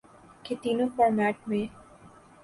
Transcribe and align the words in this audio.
کہ 0.43 0.55
تینوں 0.61 0.89
فارمیٹ 0.95 1.47
میں 1.47 1.65